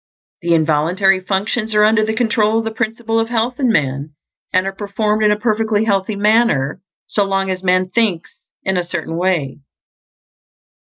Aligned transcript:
The 0.41 0.55
involuntary 0.55 1.19
functions 1.19 1.75
are 1.75 1.83
under 1.83 2.03
the 2.03 2.15
control 2.15 2.57
of 2.57 2.63
the 2.63 2.71
Principle 2.71 3.19
of 3.19 3.29
Health 3.29 3.59
in 3.59 3.71
man, 3.71 4.15
and 4.51 4.65
are 4.65 4.73
performed 4.73 5.21
in 5.21 5.29
a 5.29 5.37
perfectly 5.37 5.83
healthy 5.85 6.15
manner 6.15 6.81
so 7.05 7.23
long 7.23 7.51
as 7.51 7.61
man 7.61 7.91
thinks 7.91 8.39
in 8.63 8.77
a 8.77 8.83
certain 8.83 9.15
way. 9.15 9.59